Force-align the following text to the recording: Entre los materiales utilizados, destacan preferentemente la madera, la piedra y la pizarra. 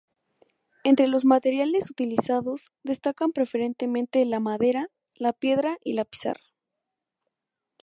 Entre 0.83 1.07
los 1.07 1.25
materiales 1.25 1.91
utilizados, 1.91 2.71
destacan 2.81 3.33
preferentemente 3.33 4.25
la 4.25 4.39
madera, 4.39 4.89
la 5.13 5.31
piedra 5.31 5.77
y 5.83 5.93
la 5.93 6.05
pizarra. 6.05 6.41